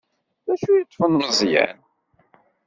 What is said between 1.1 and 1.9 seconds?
Meẓyan?